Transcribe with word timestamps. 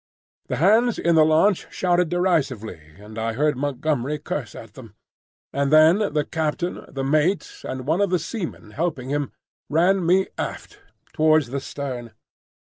The 0.47 0.55
hands 0.55 0.97
in 0.97 1.13
the 1.13 1.23
launch 1.23 1.67
shouted 1.71 2.09
derisively, 2.09 2.81
and 2.97 3.19
I 3.19 3.33
heard 3.33 3.55
Montgomery 3.55 4.17
curse 4.17 4.55
at 4.55 4.73
them; 4.73 4.95
and 5.53 5.71
then 5.71 5.99
the 5.99 6.25
captain, 6.25 6.83
the 6.87 7.03
mate, 7.03 7.61
and 7.63 7.85
one 7.85 8.01
of 8.01 8.09
the 8.09 8.17
seamen 8.17 8.71
helping 8.71 9.09
him, 9.09 9.31
ran 9.69 10.03
me 10.03 10.25
aft 10.39 10.79
towards 11.13 11.51
the 11.51 11.59
stern. 11.59 12.13